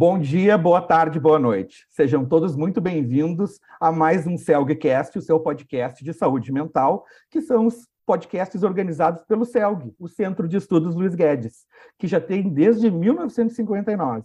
[0.00, 1.84] Bom dia, boa tarde, boa noite.
[1.90, 7.40] Sejam todos muito bem-vindos a mais um CELGcast, o seu podcast de saúde mental, que
[7.40, 11.66] são os podcasts organizados pelo CELG, o Centro de Estudos Luiz Guedes,
[11.98, 14.22] que já tem desde 1959.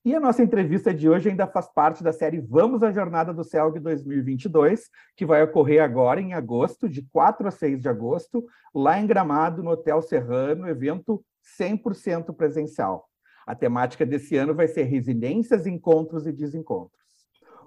[0.05, 3.43] E a nossa entrevista de hoje ainda faz parte da série Vamos à Jornada do
[3.43, 4.87] CELG 2022,
[5.17, 9.63] que vai ocorrer agora em agosto, de 4 a 6 de agosto, lá em Gramado,
[9.63, 11.25] no Hotel Serrano, evento
[11.59, 13.09] 100% presencial.
[13.47, 17.04] A temática desse ano vai ser resiliências, encontros e desencontros.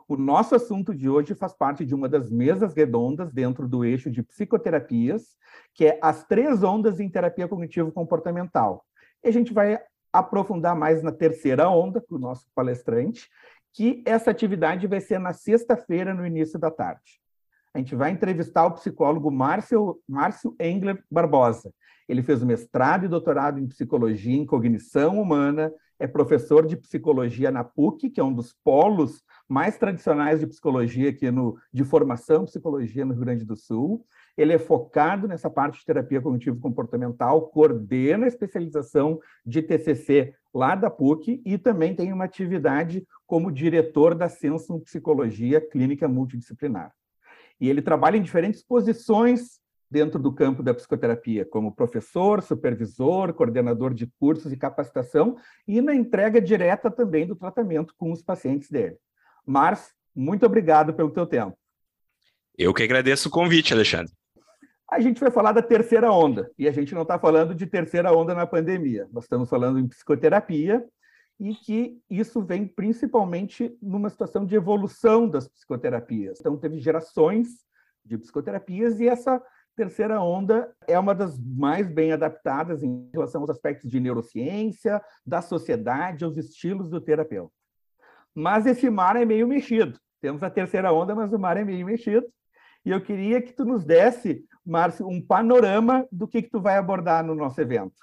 [0.08, 4.10] O nosso assunto de hoje faz parte de uma das mesas redondas dentro do eixo
[4.10, 5.36] de psicoterapias,
[5.74, 8.82] que é as três ondas em terapia cognitivo-comportamental.
[9.22, 9.78] E a gente vai
[10.10, 13.28] aprofundar mais na terceira onda, com o nosso palestrante,
[13.74, 17.20] que essa atividade vai ser na sexta-feira, no início da tarde.
[17.74, 21.70] A gente vai entrevistar o psicólogo Márcio, Márcio Engler Barbosa.
[22.08, 27.62] Ele fez mestrado e doutorado em psicologia em cognição humana, é professor de psicologia na
[27.62, 33.04] PUC, que é um dos polos mais tradicionais de psicologia aqui no, de formação psicologia
[33.04, 34.04] no Rio Grande do Sul.
[34.36, 40.90] Ele é focado nessa parte de terapia cognitivo-comportamental, coordena a especialização de TCC lá da
[40.90, 46.92] PUC e também tem uma atividade como diretor da Sensum Psicologia Clínica Multidisciplinar.
[47.60, 49.58] E ele trabalha em diferentes posições
[49.90, 55.94] dentro do campo da psicoterapia, como professor, supervisor, coordenador de cursos e capacitação, e na
[55.94, 58.98] entrega direta também do tratamento com os pacientes dele.
[59.48, 61.56] Márcio, muito obrigado pelo teu tempo.
[62.56, 64.12] Eu que agradeço o convite, Alexandre.
[64.90, 68.12] A gente vai falar da terceira onda, e a gente não está falando de terceira
[68.12, 70.84] onda na pandemia, nós estamos falando em psicoterapia,
[71.40, 76.40] e que isso vem principalmente numa situação de evolução das psicoterapias.
[76.40, 77.48] Então, teve gerações
[78.04, 79.42] de psicoterapias, e essa
[79.74, 85.40] terceira onda é uma das mais bem adaptadas em relação aos aspectos de neurociência, da
[85.40, 87.57] sociedade, aos estilos do terapeuta.
[88.38, 89.98] Mas esse mar é meio mexido.
[90.20, 92.24] Temos a terceira onda, mas o mar é meio mexido.
[92.84, 96.76] E eu queria que tu nos desse, Márcio, um panorama do que, que tu vai
[96.76, 97.96] abordar no nosso evento.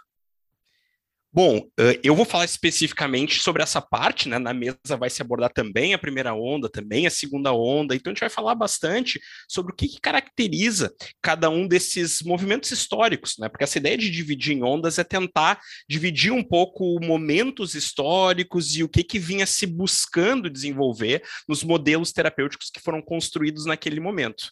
[1.35, 1.67] Bom,
[2.01, 4.39] eu vou falar especificamente sobre essa parte, né?
[4.39, 7.93] Na mesa vai se abordar também a primeira onda, também a segunda onda.
[7.93, 12.71] Então a gente vai falar bastante sobre o que, que caracteriza cada um desses movimentos
[12.71, 13.49] históricos, né?
[13.49, 15.59] Porque essa ideia de dividir em ondas é tentar
[15.89, 22.13] dividir um pouco momentos históricos e o que, que vinha se buscando desenvolver nos modelos
[22.13, 24.49] terapêuticos que foram construídos naquele momento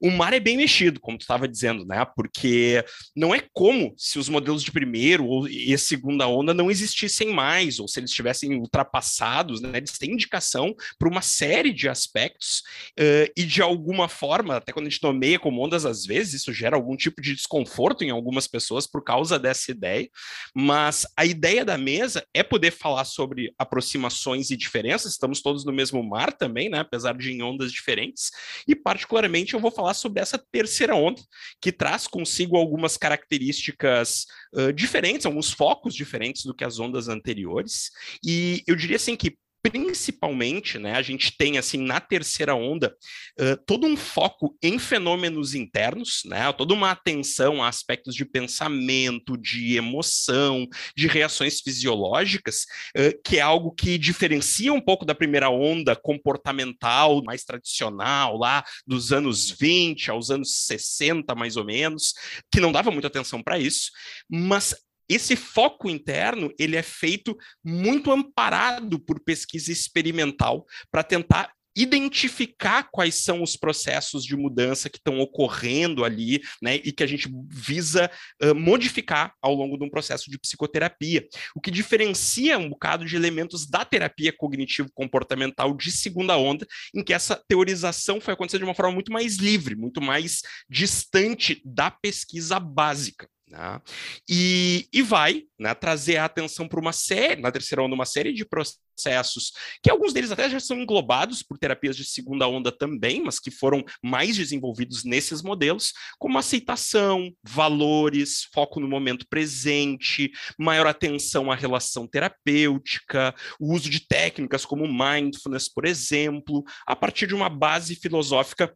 [0.00, 2.04] o mar é bem mexido, como tu estava dizendo, né?
[2.16, 2.84] Porque
[3.14, 7.78] não é como se os modelos de primeiro ou e segunda onda não existissem mais,
[7.78, 9.72] ou se eles estivessem ultrapassados, né?
[9.76, 12.62] Eles têm indicação para uma série de aspectos,
[12.98, 16.52] uh, e de alguma forma, até quando a gente nomeia como ondas, às vezes, isso
[16.52, 20.08] gera algum tipo de desconforto em algumas pessoas por causa dessa ideia,
[20.54, 25.72] mas a ideia da mesa é poder falar sobre aproximações e diferenças, estamos todos no
[25.72, 26.80] mesmo mar também, né?
[26.80, 28.30] Apesar de em ondas diferentes,
[28.66, 31.22] e particularmente eu vou falar falar sobre essa terceira onda,
[31.60, 37.90] que traz consigo algumas características uh, diferentes, alguns focos diferentes do que as ondas anteriores.
[38.22, 42.94] E eu diria assim que principalmente, né, a gente tem assim na terceira onda
[43.40, 49.38] uh, todo um foco em fenômenos internos, né, toda uma atenção a aspectos de pensamento,
[49.38, 55.48] de emoção, de reações fisiológicas, uh, que é algo que diferencia um pouco da primeira
[55.48, 62.12] onda comportamental mais tradicional lá dos anos 20 aos anos 60 mais ou menos,
[62.52, 63.90] que não dava muita atenção para isso,
[64.28, 64.74] mas
[65.08, 73.16] esse foco interno ele é feito muito amparado por pesquisa experimental para tentar identificar quais
[73.16, 78.10] são os processos de mudança que estão ocorrendo ali, né, e que a gente visa
[78.42, 83.16] uh, modificar ao longo de um processo de psicoterapia, o que diferencia um bocado de
[83.16, 88.74] elementos da terapia cognitivo-comportamental de segunda onda, em que essa teorização foi acontecer de uma
[88.74, 93.28] forma muito mais livre, muito mais distante da pesquisa básica.
[93.54, 93.80] Né?
[94.28, 98.32] E, e vai né, trazer a atenção para uma série, na terceira onda, uma série
[98.32, 103.22] de processos, que alguns deles até já são englobados por terapias de segunda onda também,
[103.22, 110.88] mas que foram mais desenvolvidos nesses modelos, como aceitação, valores, foco no momento presente, maior
[110.88, 117.34] atenção à relação terapêutica, o uso de técnicas como mindfulness, por exemplo, a partir de
[117.36, 118.74] uma base filosófica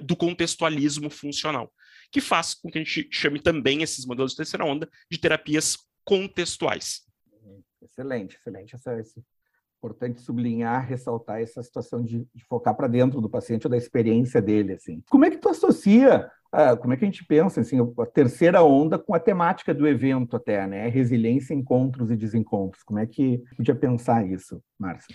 [0.00, 1.72] do contextualismo funcional
[2.12, 5.76] que faz com que a gente chame também esses modelos de terceira onda de terapias
[6.04, 7.02] contextuais.
[7.82, 8.74] Excelente, excelente.
[8.76, 9.24] Essa, esse,
[9.82, 14.40] importante sublinhar, ressaltar essa situação de, de focar para dentro do paciente ou da experiência
[14.40, 14.74] dele.
[14.74, 15.02] Assim.
[15.10, 18.62] Como é que tu associa, uh, como é que a gente pensa assim, a terceira
[18.62, 20.88] onda com a temática do evento até, né?
[20.88, 22.84] Resiliência, encontros e desencontros.
[22.84, 25.12] Como é que podia pensar isso, Márcio?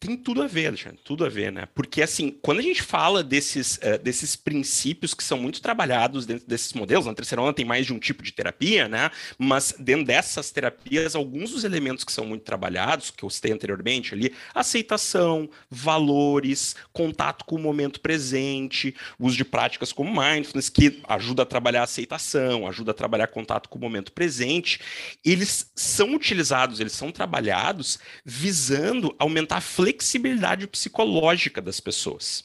[0.00, 1.66] Tem tudo a ver, Alexandre, tudo a ver, né?
[1.74, 6.46] Porque, assim, quando a gente fala desses, uh, desses princípios que são muito trabalhados dentro
[6.46, 9.10] desses modelos, na terceira onda tem mais de um tipo de terapia, né?
[9.38, 14.14] Mas dentro dessas terapias, alguns dos elementos que são muito trabalhados, que eu citei anteriormente
[14.14, 21.42] ali, aceitação, valores, contato com o momento presente, uso de práticas como mindfulness, que ajuda
[21.42, 24.80] a trabalhar a aceitação, ajuda a trabalhar contato com o momento presente,
[25.24, 32.44] eles são utilizados, eles são trabalhados visando aumentar a flexibilidade psicológica das pessoas.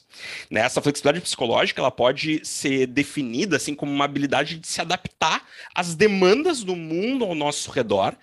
[0.50, 0.60] Né?
[0.60, 5.94] Essa flexibilidade psicológica ela pode ser definida assim como uma habilidade de se adaptar às
[5.94, 8.16] demandas do mundo ao nosso redor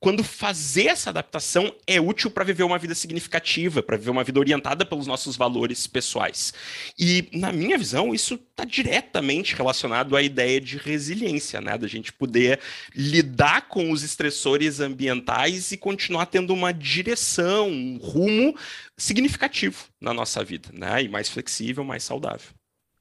[0.00, 4.40] quando fazer essa adaptação é útil para viver uma vida significativa, para viver uma vida
[4.40, 6.54] orientada pelos nossos valores pessoais.
[6.98, 11.76] E, na minha visão, isso está diretamente relacionado à ideia de resiliência, né?
[11.76, 12.60] Da gente poder
[12.94, 18.56] lidar com os estressores ambientais e continuar tendo uma direção, um rumo
[18.96, 21.02] significativo na nossa vida, né?
[21.02, 22.48] E mais flexível, mais saudável.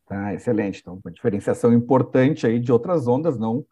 [0.06, 0.80] Tá, excelente.
[0.82, 3.66] Então, uma diferenciação importante aí de outras ondas, não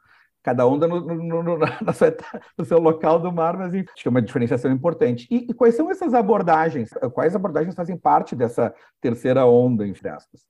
[0.47, 2.15] cada onda no, no, no, na sua,
[2.57, 5.27] no seu local do mar, mas acho que é uma diferenciação importante.
[5.29, 6.89] E, e, quais são essas abordagens?
[7.13, 10.41] Quais abordagens fazem parte dessa terceira onda, entre aspas?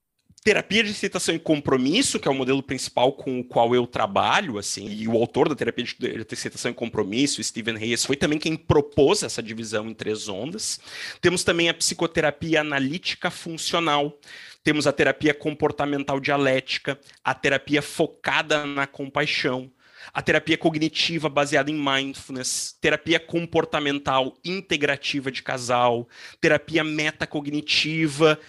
[0.43, 4.57] terapia de aceitação e compromisso, que é o modelo principal com o qual eu trabalho,
[4.57, 8.55] assim, e o autor da terapia de aceitação e compromisso, Stephen Hayes, foi também quem
[8.55, 10.79] propôs essa divisão em três ondas.
[11.19, 14.17] Temos também a psicoterapia analítica funcional,
[14.63, 19.69] temos a terapia comportamental dialética, a terapia focada na compaixão,
[20.13, 26.07] a terapia cognitiva baseada em mindfulness, terapia comportamental integrativa de casal,
[26.41, 28.39] terapia metacognitiva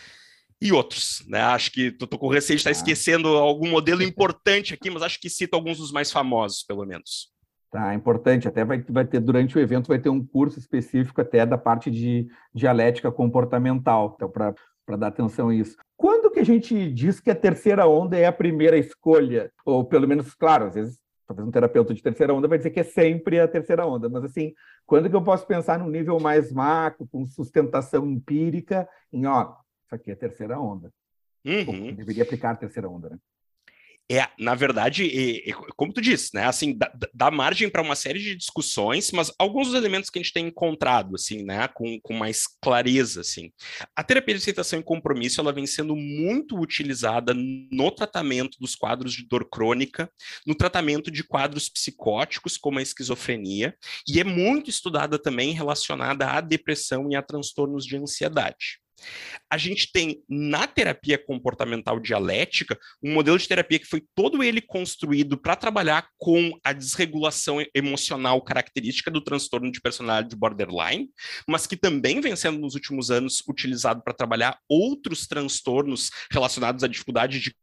[0.60, 1.40] e outros, né?
[1.40, 5.20] Acho que tô com receio de estar tá esquecendo algum modelo importante aqui, mas acho
[5.20, 7.32] que cito alguns dos mais famosos, pelo menos.
[7.70, 8.48] Tá, importante.
[8.48, 11.90] Até vai, vai ter, durante o evento, vai ter um curso específico até da parte
[11.90, 15.76] de dialética comportamental, então, para dar atenção a isso.
[15.96, 19.50] Quando que a gente diz que a terceira onda é a primeira escolha?
[19.64, 22.80] Ou pelo menos, claro, às vezes talvez um terapeuta de terceira onda vai dizer que
[22.80, 24.54] é sempre a terceira onda, mas assim,
[24.86, 29.54] quando que eu posso pensar num nível mais macro, com sustentação empírica, em ó,
[29.84, 30.90] isso aqui é a terceira onda.
[31.44, 31.94] Uhum.
[31.94, 33.18] deveria aplicar a terceira onda, né?
[34.10, 36.44] É, na verdade, é, é, como tu disse, né?
[36.44, 40.22] Assim, dá, dá margem para uma série de discussões, mas alguns dos elementos que a
[40.22, 43.52] gente tem encontrado, assim, né, com, com mais clareza, assim.
[43.94, 49.12] A terapia de aceitação e compromisso, ela vem sendo muito utilizada no tratamento dos quadros
[49.12, 50.10] de dor crônica,
[50.46, 53.76] no tratamento de quadros psicóticos, como a esquizofrenia,
[54.08, 58.80] e é muito estudada também relacionada à depressão e a transtornos de ansiedade.
[59.50, 64.60] A gente tem na terapia comportamental dialética um modelo de terapia que foi todo ele
[64.60, 71.08] construído para trabalhar com a desregulação emocional característica do transtorno de personalidade borderline,
[71.46, 76.88] mas que também vem sendo nos últimos anos utilizado para trabalhar outros transtornos relacionados à
[76.88, 77.54] dificuldade de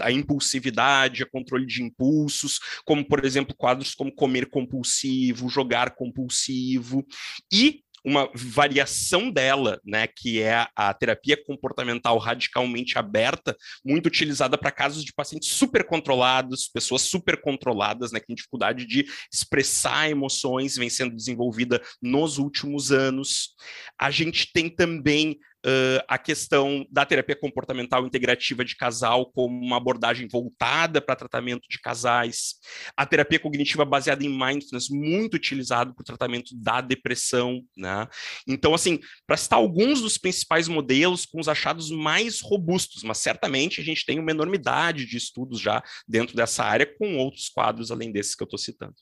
[0.00, 7.04] a impulsividade, a controle de impulsos, como por exemplo quadros como comer compulsivo, jogar compulsivo
[7.52, 14.70] e uma variação dela, né, que é a terapia comportamental radicalmente aberta, muito utilizada para
[14.70, 20.76] casos de pacientes super controlados, pessoas super controladas, né, que têm dificuldade de expressar emoções,
[20.76, 23.54] vem sendo desenvolvida nos últimos anos.
[23.98, 29.76] A gente tem também Uh, a questão da terapia comportamental integrativa de casal como uma
[29.76, 32.54] abordagem voltada para tratamento de casais,
[32.96, 38.06] a terapia cognitiva baseada em mindfulness, muito utilizado para o tratamento da depressão, né?
[38.46, 43.80] Então, assim, para citar alguns dos principais modelos com os achados mais robustos, mas certamente
[43.80, 48.12] a gente tem uma enormidade de estudos já dentro dessa área com outros quadros além
[48.12, 48.94] desses que eu estou citando.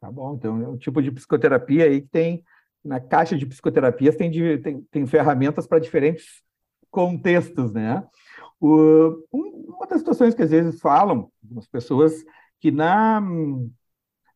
[0.00, 2.44] Tá bom, então é um tipo de psicoterapia aí que tem
[2.84, 6.42] na caixa de psicoterapias tem, tem, tem ferramentas para diferentes
[6.90, 8.04] contextos, né?
[8.60, 12.12] O, uma das situações que às vezes falam, algumas pessoas,
[12.60, 13.20] que na,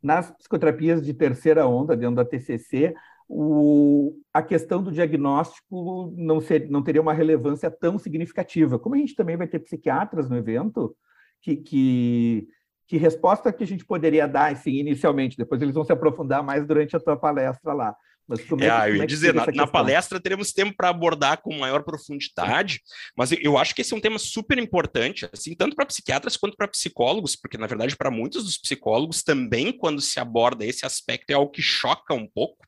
[0.02, 2.94] nas psicoterapias de terceira onda, dentro da TCC,
[3.28, 8.78] o, a questão do diagnóstico não, ser, não teria uma relevância tão significativa.
[8.78, 10.96] Como a gente também vai ter psiquiatras no evento,
[11.42, 12.48] que, que,
[12.86, 15.36] que resposta que a gente poderia dar assim, inicialmente?
[15.36, 17.96] Depois eles vão se aprofundar mais durante a tua palestra lá
[18.28, 21.40] Mas como é, é eu ia é dizer, na, na, palestra teremos tempo para abordar
[21.40, 22.80] com maior profundidade,
[23.16, 26.36] mas eu, eu, acho que esse é um tema super importante, assim, tanto para psiquiatras
[26.36, 30.84] quanto para psicólogos, porque na verdade para muitos dos psicólogos também quando se aborda esse
[30.84, 32.66] aspecto é algo que choca um pouco,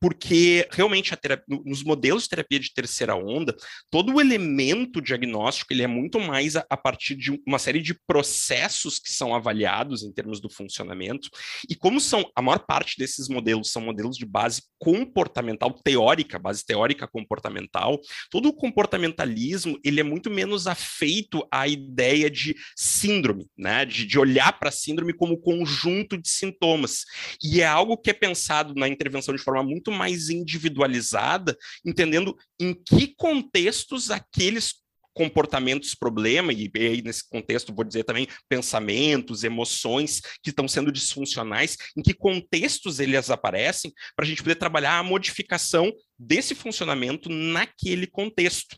[0.00, 3.54] porque realmente terapia, nos modelos de terapia de terceira onda,
[3.90, 7.94] todo o elemento diagnóstico ele é muito mais a, a partir de uma série de
[8.06, 11.28] processos que são avaliados em termos do funcionamento,
[11.68, 14.62] e como são a maior parte desses modelos são modelos de base
[14.94, 22.30] comportamental teórica, base teórica comportamental, todo o comportamentalismo ele é muito menos afeito à ideia
[22.30, 23.84] de síndrome, né?
[23.84, 27.04] De, de olhar para a síndrome como conjunto de sintomas.
[27.42, 32.72] E é algo que é pensado na intervenção de forma muito mais individualizada, entendendo em
[32.72, 34.83] que contextos aqueles
[35.14, 41.76] comportamentos problema, e aí nesse contexto vou dizer também pensamentos, emoções que estão sendo disfuncionais,
[41.96, 48.06] em que contextos eles aparecem, para a gente poder trabalhar a modificação desse funcionamento naquele
[48.06, 48.76] contexto.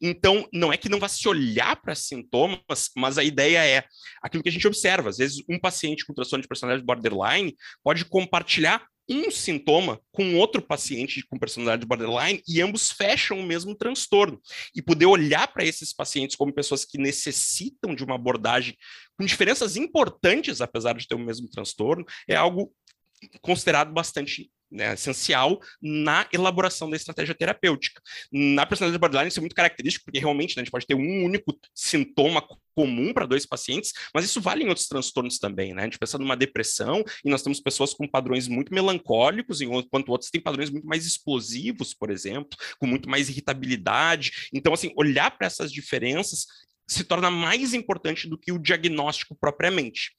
[0.00, 3.84] Então, não é que não vá se olhar para sintomas, mas a ideia é
[4.22, 5.08] aquilo que a gente observa.
[5.08, 10.60] Às vezes, um paciente com transtorno de personalidade borderline pode compartilhar um sintoma com outro
[10.60, 14.40] paciente com personalidade borderline e ambos fecham o mesmo transtorno.
[14.74, 18.76] E poder olhar para esses pacientes como pessoas que necessitam de uma abordagem
[19.16, 22.72] com diferenças importantes, apesar de ter o mesmo transtorno, é algo
[23.40, 28.00] considerado bastante né, essencial na elaboração da estratégia terapêutica.
[28.32, 31.24] Na personalidade borderline isso é muito característico, porque realmente né, a gente pode ter um
[31.24, 32.42] único sintoma
[32.76, 35.82] comum para dois pacientes, mas isso vale em outros transtornos também, né?
[35.82, 40.30] A gente pensa numa depressão e nós temos pessoas com padrões muito melancólicos, enquanto outros
[40.30, 44.50] têm padrões muito mais explosivos, por exemplo, com muito mais irritabilidade.
[44.52, 46.46] Então, assim, olhar para essas diferenças
[46.86, 50.12] se torna mais importante do que o diagnóstico propriamente.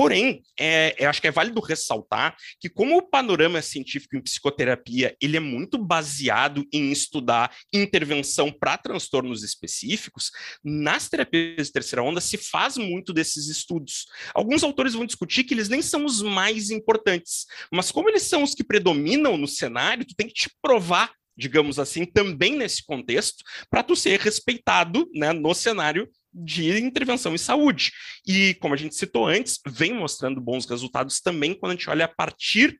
[0.00, 5.14] Porém, é, eu acho que é válido ressaltar que como o panorama científico em psicoterapia
[5.20, 10.30] ele é muito baseado em estudar intervenção para transtornos específicos,
[10.64, 14.06] nas terapias de terceira onda se faz muito desses estudos.
[14.34, 18.42] Alguns autores vão discutir que eles nem são os mais importantes, mas como eles são
[18.42, 23.42] os que predominam no cenário, tu tem que te provar digamos assim, também nesse contexto,
[23.70, 27.92] para tu ser respeitado né, no cenário de intervenção em saúde.
[28.26, 32.04] E, como a gente citou antes, vem mostrando bons resultados também quando a gente olha
[32.04, 32.78] a partir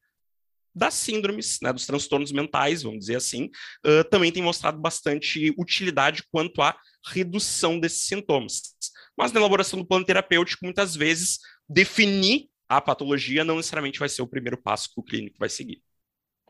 [0.75, 3.51] das síndromes, né, dos transtornos mentais, vamos dizer assim,
[3.85, 6.77] uh, também tem mostrado bastante utilidade quanto à
[7.07, 8.75] redução desses sintomas.
[9.17, 11.39] Mas na elaboração do plano terapêutico, muitas vezes,
[11.69, 15.83] definir a patologia não necessariamente vai ser o primeiro passo que o clínico vai seguir.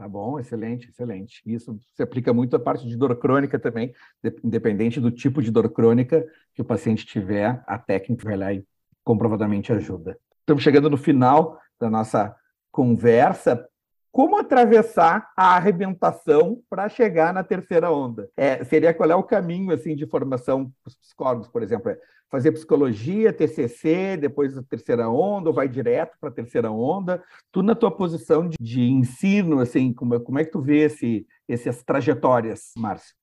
[0.00, 1.42] Tá bom, excelente, excelente.
[1.45, 3.92] Isso se aplica muito à parte de dor crônica também,
[4.42, 8.64] independente do tipo de dor crônica que o paciente tiver, a técnica vai lá e
[9.04, 10.19] comprovadamente ajuda.
[10.38, 12.35] Estamos chegando no final da nossa
[12.73, 13.69] conversa.
[14.12, 18.28] Como atravessar a arrebentação para chegar na terceira onda?
[18.36, 21.90] É, seria qual é o caminho assim de formação para os psicólogos, por exemplo?
[21.90, 21.98] É
[22.30, 27.22] fazer psicologia, TCC, depois a terceira onda, ou vai direto para a terceira onda?
[27.50, 31.26] Tu na tua posição de, de ensino, assim, como, como é que tu vê esse,
[31.48, 33.19] essas trajetórias, Márcio?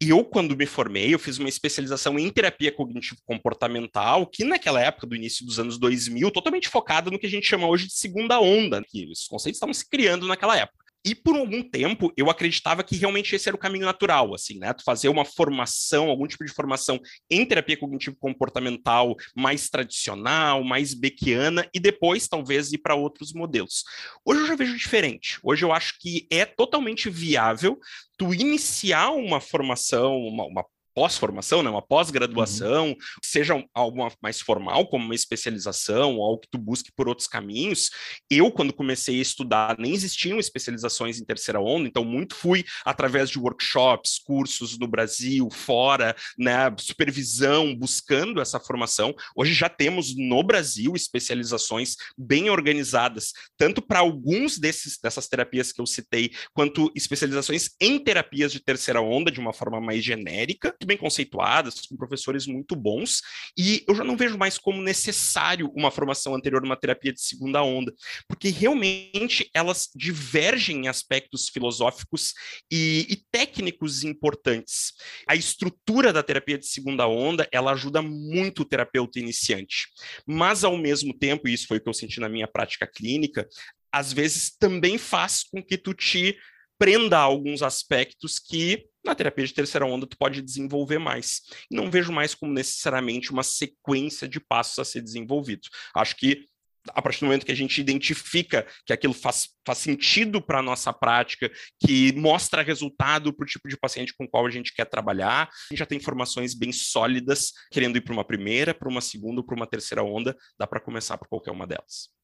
[0.00, 5.16] Eu, quando me formei, eu fiz uma especialização em terapia cognitivo-comportamental, que naquela época, do
[5.16, 8.82] início dos anos 2000, totalmente focada no que a gente chama hoje de segunda onda,
[8.86, 10.77] que os conceitos estavam se criando naquela época.
[11.08, 14.74] E por algum tempo eu acreditava que realmente esse era o caminho natural, assim, né?
[14.74, 17.00] Tu fazer uma formação, algum tipo de formação
[17.30, 23.84] em terapia cognitivo-comportamental mais tradicional, mais beckiana, e depois talvez ir para outros modelos.
[24.22, 25.38] Hoje eu já vejo diferente.
[25.42, 27.78] Hoje eu acho que é totalmente viável
[28.18, 30.64] tu iniciar uma formação, uma, uma
[30.98, 32.96] pós-formação, né, uma pós-graduação, uhum.
[33.22, 37.88] seja algo mais formal, como uma especialização, ou algo que tu busque por outros caminhos.
[38.28, 43.30] Eu, quando comecei a estudar, nem existiam especializações em terceira onda, então muito fui através
[43.30, 49.14] de workshops, cursos no Brasil, fora, né, supervisão, buscando essa formação.
[49.36, 55.80] Hoje já temos no Brasil especializações bem organizadas, tanto para alguns desses, dessas terapias que
[55.80, 60.96] eu citei, quanto especializações em terapias de terceira onda, de uma forma mais genérica, bem
[60.96, 63.20] conceituadas, com professores muito bons,
[63.56, 67.62] e eu já não vejo mais como necessário uma formação anterior numa terapia de segunda
[67.62, 67.94] onda,
[68.26, 72.32] porque realmente elas divergem em aspectos filosóficos
[72.70, 74.94] e, e técnicos importantes.
[75.28, 79.88] A estrutura da terapia de segunda onda, ela ajuda muito o terapeuta iniciante,
[80.26, 83.46] mas ao mesmo tempo, e isso foi o que eu senti na minha prática clínica,
[83.92, 86.36] às vezes também faz com que tu te
[86.78, 91.42] prenda alguns aspectos que na terapia de terceira onda tu pode desenvolver mais.
[91.70, 95.68] E não vejo mais como necessariamente uma sequência de passos a ser desenvolvido.
[95.94, 96.46] Acho que
[96.94, 100.62] a partir do momento que a gente identifica que aquilo faz, faz sentido para a
[100.62, 104.86] nossa prática, que mostra resultado para o tipo de paciente com qual a gente quer
[104.86, 109.00] trabalhar, a gente já tem informações bem sólidas, querendo ir para uma primeira, para uma
[109.00, 112.17] segunda, para uma terceira onda, dá para começar por qualquer uma delas.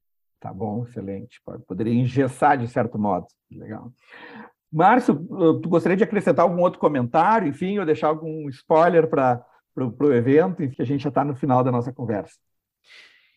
[0.45, 1.41] Tá bom, excelente.
[1.67, 3.27] Poderia engessar de certo modo.
[3.51, 3.91] Legal.
[4.71, 5.15] Márcio,
[5.63, 9.43] tu gostaria de acrescentar algum outro comentário, enfim, ou deixar algum spoiler para
[9.75, 12.37] o evento, que a gente já está no final da nossa conversa?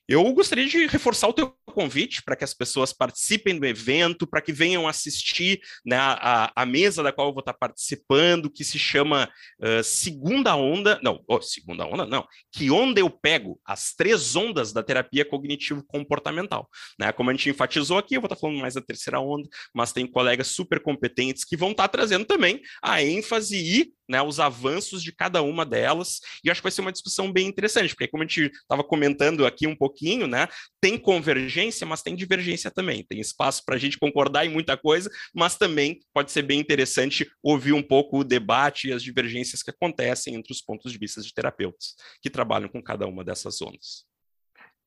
[0.06, 4.41] Eu gostaria de reforçar o teu convite para que as pessoas participem do evento, para
[4.41, 8.79] que venham assistir né, a, a, mesa da qual eu vou estar participando, que se
[8.79, 9.29] chama
[9.60, 13.60] uh, Segunda Onda, não, oh, Segunda Onda não, que onda eu pego?
[13.63, 16.67] As três ondas da terapia cognitivo-comportamental.
[17.00, 17.12] Né?
[17.12, 20.07] Como a gente enfatizou aqui, eu vou estar falando mais da terceira onda, mas tem
[20.07, 25.12] colegas super competentes que vão estar trazendo também a ênfase e né, os avanços de
[25.12, 28.25] cada uma delas, e acho que vai ser uma discussão bem interessante, porque como a
[28.25, 30.48] gente estava comentando aqui um pouquinho, né,
[30.79, 35.10] tem convergência, mas tem divergência também, tem espaço para a gente concordar em muita coisa,
[35.34, 39.72] mas também pode ser bem interessante ouvir um pouco o debate e as divergências que
[39.72, 44.06] acontecem entre os pontos de vista de terapeutas que trabalham com cada uma dessas zonas.